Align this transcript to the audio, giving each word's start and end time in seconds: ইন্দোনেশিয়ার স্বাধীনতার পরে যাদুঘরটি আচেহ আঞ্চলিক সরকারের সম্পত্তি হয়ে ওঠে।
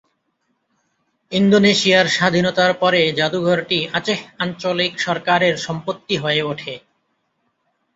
ইন্দোনেশিয়ার 1.31 2.07
স্বাধীনতার 2.07 2.71
পরে 2.73 3.01
যাদুঘরটি 3.19 3.79
আচেহ 3.93 4.19
আঞ্চলিক 4.39 4.93
সরকারের 4.99 5.55
সম্পত্তি 5.57 6.15
হয়ে 6.17 6.41
ওঠে। 6.43 6.73